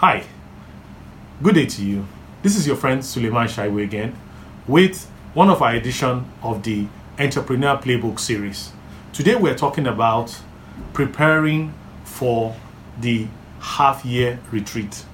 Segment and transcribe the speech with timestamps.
[0.00, 0.24] Hi,
[1.42, 2.06] good day to you.
[2.42, 4.14] This is your friend Suleiman Shaiwe again
[4.68, 6.86] with one of our edition of the
[7.18, 8.72] Entrepreneur Playbook series.
[9.14, 10.38] Today we're talking about
[10.92, 11.72] preparing
[12.04, 12.54] for
[13.00, 13.28] the
[13.58, 15.06] half year retreat.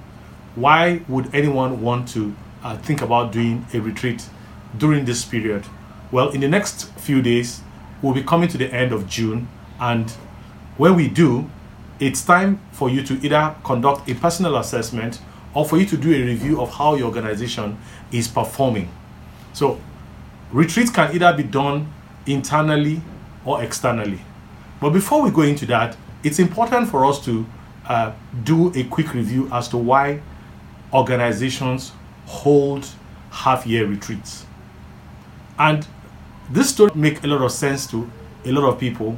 [0.57, 4.29] Why would anyone want to uh, think about doing a retreat
[4.77, 5.65] during this period?
[6.11, 7.61] Well, in the next few days,
[8.03, 9.47] we'll be coming to the end of June,
[9.79, 10.11] and
[10.77, 11.49] when we do,
[12.03, 15.21] it's time for you to either conduct a personal assessment
[15.55, 17.79] or for you to do a review of how your organization
[18.11, 18.89] is performing.
[19.53, 19.81] So,
[20.51, 21.93] retreats can either be done
[22.27, 23.01] internally
[23.45, 24.21] or externally.
[24.81, 27.47] But before we go into that, it's important for us to
[27.87, 30.21] uh, do a quick review as to why
[30.93, 31.93] organizations
[32.27, 32.89] hold
[33.31, 34.45] half year retreats.
[35.57, 35.87] And
[36.51, 38.11] this story make a lot of sense to
[38.45, 39.17] a lot of people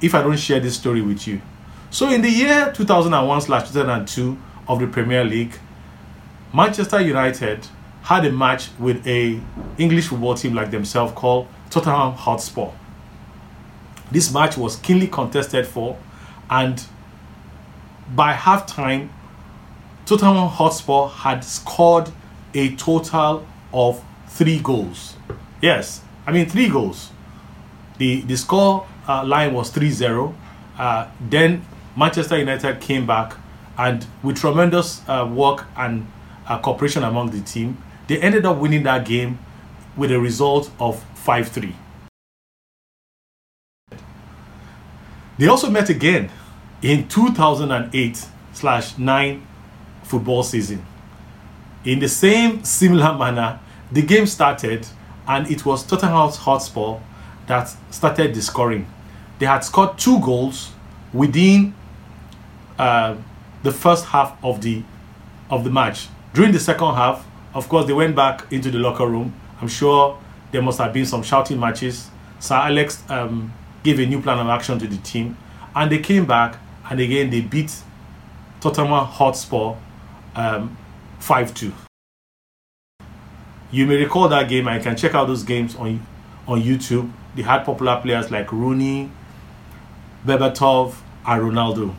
[0.00, 1.42] if I don't share this story with you.
[1.92, 5.58] So in the year 2001 2002 of the Premier League,
[6.54, 7.66] Manchester United
[8.00, 9.38] had a match with a
[9.76, 12.68] English football team like themselves called Tottenham Hotspur.
[14.10, 15.98] This match was keenly contested for,
[16.48, 16.82] and
[18.16, 19.10] by halftime,
[20.06, 22.10] Tottenham Hotspur had scored
[22.54, 25.16] a total of three goals.
[25.60, 27.10] Yes, I mean three goals.
[27.98, 30.34] The the score uh, line was 3-0.
[30.78, 31.62] Uh, then
[31.94, 33.36] Manchester United came back
[33.76, 36.06] and with tremendous uh, work and
[36.46, 37.76] uh, cooperation among the team,
[38.06, 39.38] they ended up winning that game
[39.96, 41.74] with a result of 5 3.
[45.38, 46.30] They also met again
[46.80, 49.46] in 2008 slash 9
[50.02, 50.84] football season.
[51.84, 54.86] In the same similar manner, the game started
[55.28, 56.98] and it was Tottenham Hotspur
[57.46, 58.86] that started the scoring.
[59.38, 60.72] They had scored two goals
[61.12, 61.74] within
[62.78, 63.16] uh,
[63.62, 64.82] the first half of the
[65.50, 66.08] of the match.
[66.34, 69.34] During the second half, of course, they went back into the locker room.
[69.60, 70.18] I'm sure
[70.50, 72.10] there must have been some shouting matches.
[72.40, 73.52] Sir Alex um,
[73.82, 75.36] gave a new plan of action to the team,
[75.74, 76.56] and they came back
[76.90, 77.74] and again they beat
[78.60, 79.74] Tottenham Hotspur
[80.34, 80.76] um,
[81.20, 81.72] 5-2.
[83.70, 86.04] You may recall that game, and you can check out those games on
[86.46, 87.10] on YouTube.
[87.34, 89.10] They had popular players like Rooney,
[90.26, 90.94] Berbatov,
[91.26, 91.94] and Ronaldo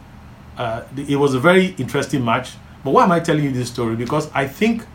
[0.58, 2.54] uh, it was a very interesting match.
[2.84, 3.96] But why am I telling you this story?
[3.96, 4.86] Because I think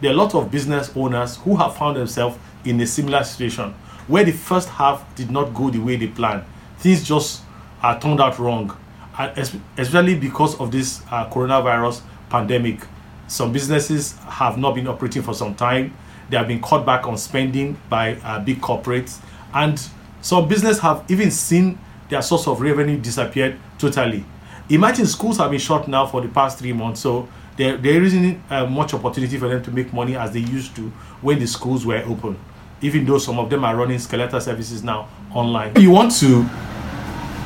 [0.00, 3.74] there are a lot of business owners who have found themselves in a similar situation
[4.06, 6.44] where the first half did not go the way they planned.
[6.78, 7.42] Things just
[7.82, 8.76] uh, turned out wrong,
[9.18, 12.80] especially because of this uh, coronavirus pandemic.
[13.26, 15.94] Some businesses have not been operating for some time.
[16.30, 19.18] They have been cut back on spending by uh, big corporates,
[19.52, 19.80] and
[20.20, 24.24] some business have even seen their source of revenue disappear totally
[24.68, 28.40] imagine schools have been shut now for the past three months, so there, there isn't
[28.50, 30.90] uh, much opportunity for them to make money as they used to
[31.20, 32.38] when the schools were open,
[32.80, 35.74] even though some of them are running skeletal services now online.
[35.76, 36.42] You want to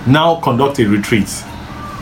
[0.07, 1.29] now conduct a retreat,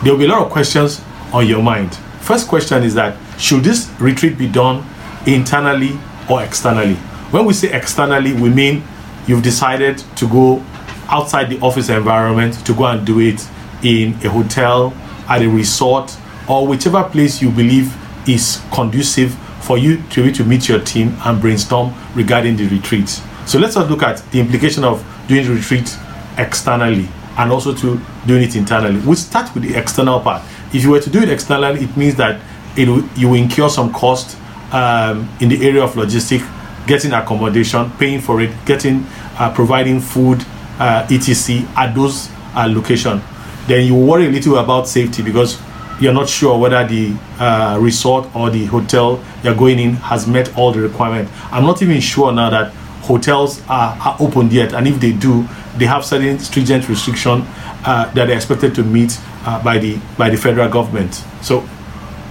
[0.03, 1.01] there will be a lot of questions
[1.31, 1.95] on your mind.
[2.21, 4.85] First question is that should this retreat be done
[5.25, 5.97] internally
[6.29, 6.95] or externally?
[7.31, 8.83] When we say externally, we mean
[9.27, 10.63] you've decided to go
[11.07, 13.47] outside the office environment to go and do it
[13.83, 14.93] in a hotel
[15.31, 16.15] at a resort
[16.49, 17.95] or whichever place you believe
[18.27, 23.07] is conducive for you to be to meet your team and brainstorm regarding the retreat.
[23.45, 25.97] So let's just look at the implication of doing the retreat
[26.37, 28.99] externally and also to doing it internally.
[28.99, 30.43] We'll start with the external part.
[30.73, 32.41] If you were to do it externally, it means that
[32.75, 32.87] it
[33.17, 34.37] you incur some cost
[34.73, 36.45] um, in the area of logistic,
[36.87, 39.05] getting accommodation, paying for it, getting
[39.39, 40.43] uh, providing food,
[40.79, 41.65] uh, etc.
[41.77, 43.21] at those uh, locations
[43.67, 45.59] then you worry a little about safety because
[45.99, 50.55] you're not sure whether the uh, resort or the hotel you're going in has met
[50.57, 51.31] all the requirements.
[51.51, 52.73] I'm not even sure now that
[53.03, 57.43] hotels are, are open yet, and if they do, they have certain stringent restriction
[57.85, 61.13] uh, that they're expected to meet uh, by the by the federal government.
[61.41, 61.67] So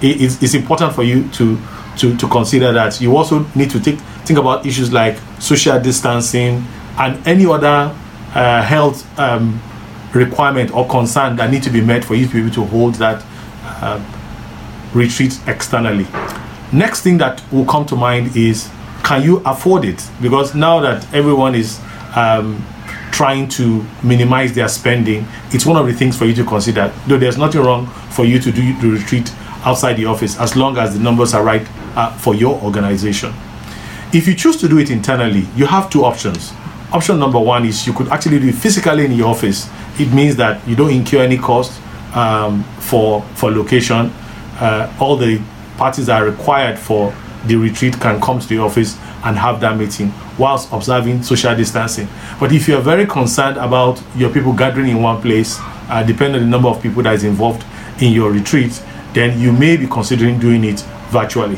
[0.03, 1.59] it, it's, it's important for you to
[1.99, 3.01] to to consider that.
[3.01, 6.65] You also need to think think about issues like social distancing
[6.99, 7.95] and any other
[8.35, 9.61] uh, health um,
[10.13, 12.95] requirement or concern that need to be met for you to be able to hold
[12.97, 13.25] that
[13.65, 14.03] uh,
[14.93, 16.07] retreat externally.
[16.73, 18.71] Next thing that will come to mind is
[19.03, 20.09] can you afford it?
[20.21, 21.81] Because now that everyone is
[22.15, 22.65] um,
[23.11, 26.93] trying to minimize their spending, it's one of the things for you to consider.
[27.07, 29.33] Though there's nothing wrong for you to do the retreat
[29.65, 31.67] outside the office as long as the numbers are right
[31.97, 33.33] uh, for your organization.
[34.13, 36.53] If you choose to do it internally, you have two options.
[36.93, 39.69] Option number one is you could actually do it physically in your office
[40.01, 41.81] it means that you don't incur any cost
[42.15, 44.11] um, for for location.
[44.61, 45.41] uh, all the
[45.77, 47.15] parties that are required for
[47.47, 52.07] the retreat can come to the office and have that meeting whilst observing social distancing.
[52.39, 55.57] But if you're very concerned about your people gathering in one place,
[55.89, 57.65] uh, depending on the number of people that is involved
[58.03, 58.83] in your retreat,
[59.15, 61.57] then you may be considering doing it virtually.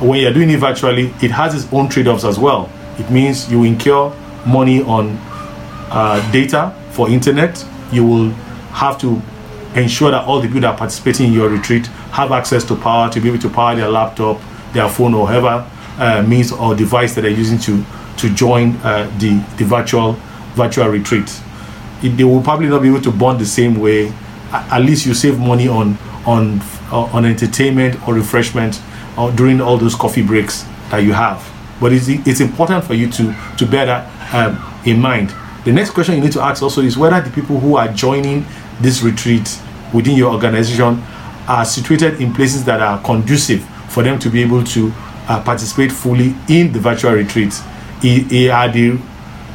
[0.00, 2.70] When you're doing it virtually, it has its own trade offs as well.
[2.98, 4.12] It means you incur
[4.46, 5.16] money on
[5.90, 7.64] uh, data for internet.
[7.92, 8.30] You will
[8.72, 9.20] have to
[9.74, 13.10] ensure that all the people that are participating in your retreat have access to power
[13.10, 14.40] to be able to power their laptop,
[14.72, 17.84] their phone, or whatever uh, means or device that they're using to
[18.16, 20.12] to join uh, the the virtual
[20.54, 21.40] virtual retreat.
[22.02, 24.12] It, they will probably not be able to bond the same way.
[24.52, 26.60] At least you save money on on
[26.92, 28.80] uh, on entertainment or refreshment
[29.18, 31.50] or during all those coffee breaks that you have.
[31.80, 35.34] But it's, it's important for you to to bear that um, in mind.
[35.64, 38.44] The next question you need to ask also is whether the people who are joining
[38.82, 39.58] this retreat
[39.94, 41.02] within your organization
[41.48, 44.92] are situated in places that are conducive for them to be able to
[45.26, 47.62] uh, participate fully in the virtual retreats.
[47.62, 48.98] are the,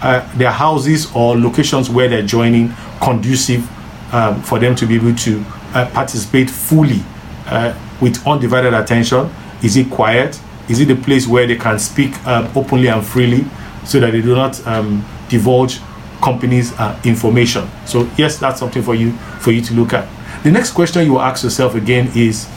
[0.02, 2.74] uh, their houses or locations where they're joining
[3.04, 3.70] conducive
[4.12, 5.46] um, for them to be able to
[5.76, 7.04] uh, participate fully
[7.46, 9.30] uh, with undivided attention?
[9.62, 10.42] Is it quiet?
[10.70, 13.46] Is it a place where they can speak um, openly and freely
[13.86, 15.80] so that they do not um, divulge
[16.22, 17.70] companies' uh, information?
[17.86, 20.08] So yes, that's something for you for you to look at.
[20.44, 22.48] The next question you will ask yourself again is,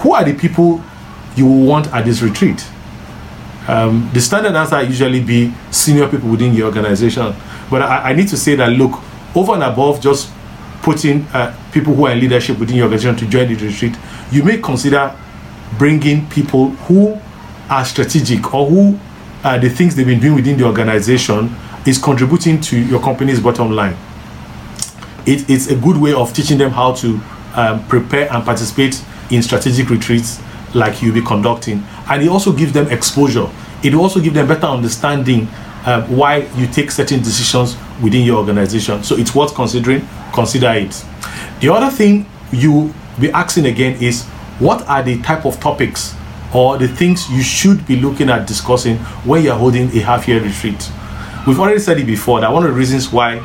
[0.00, 0.82] who are the people
[1.36, 2.66] you will want at this retreat?
[3.68, 7.34] Um, the standard answer usually be senior people within your organization.
[7.70, 9.00] But I, I, need to say that look,
[9.34, 10.32] over and above just
[10.82, 13.96] putting uh, people who are in leadership within your organization to join the retreat,
[14.32, 15.16] you may consider
[15.78, 17.18] bringing people who
[17.68, 18.98] are strategic or who
[19.44, 21.48] uh, the things they've been doing within the organization
[21.86, 23.96] is contributing to your company's bottom line.
[25.26, 27.20] It, it's a good way of teaching them how to
[27.54, 30.40] um, prepare and participate in strategic retreats
[30.74, 31.82] like you'll be conducting.
[32.08, 33.48] And it also gives them exposure.
[33.82, 35.48] It also give them better understanding
[35.84, 39.02] uh, why you take certain decisions within your organization.
[39.02, 40.06] So it's worth considering.
[40.32, 41.04] Consider it.
[41.60, 44.24] The other thing you be asking again is
[44.58, 46.14] what are the type of topics
[46.54, 50.42] or the things you should be looking at discussing when you're holding a half year
[50.42, 50.90] retreat.
[51.46, 53.38] We've already said it before that one of the reasons why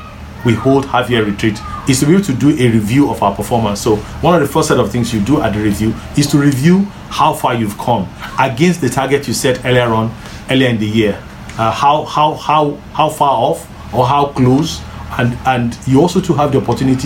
[0.45, 1.57] we hold half year retreat
[1.87, 3.81] is to be able to do a review of our performance.
[3.81, 6.37] So one of the first set of things you do at the review is to
[6.37, 8.07] review how far you've come
[8.39, 10.13] against the target you set earlier on,
[10.51, 11.23] earlier in the year.
[11.57, 14.81] Uh, how how how how far off or how close,
[15.17, 16.93] and and you also to have the opportunity